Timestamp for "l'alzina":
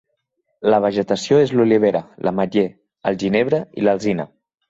3.89-4.27